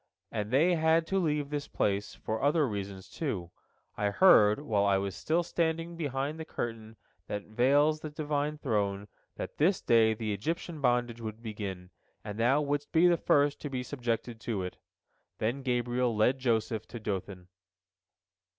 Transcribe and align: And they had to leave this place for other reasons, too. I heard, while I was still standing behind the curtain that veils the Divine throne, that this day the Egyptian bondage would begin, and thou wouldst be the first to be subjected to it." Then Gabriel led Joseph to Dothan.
And 0.31 0.49
they 0.49 0.73
had 0.73 1.05
to 1.13 1.19
leave 1.19 1.51
this 1.51 1.67
place 1.67 2.15
for 2.15 2.41
other 2.41 2.67
reasons, 2.67 3.07
too. 3.07 3.51
I 3.95 4.09
heard, 4.09 4.59
while 4.59 4.83
I 4.83 4.97
was 4.97 5.15
still 5.15 5.43
standing 5.43 5.95
behind 5.95 6.39
the 6.39 6.43
curtain 6.43 6.97
that 7.27 7.43
veils 7.45 7.99
the 7.99 8.09
Divine 8.09 8.57
throne, 8.57 9.07
that 9.35 9.57
this 9.59 9.79
day 9.79 10.15
the 10.15 10.33
Egyptian 10.33 10.81
bondage 10.81 11.21
would 11.21 11.43
begin, 11.43 11.91
and 12.23 12.39
thou 12.39 12.61
wouldst 12.61 12.91
be 12.91 13.05
the 13.07 13.15
first 13.15 13.61
to 13.61 13.69
be 13.69 13.83
subjected 13.83 14.41
to 14.41 14.63
it." 14.63 14.77
Then 15.37 15.61
Gabriel 15.61 16.15
led 16.15 16.39
Joseph 16.39 16.87
to 16.87 16.99
Dothan. 16.99 17.47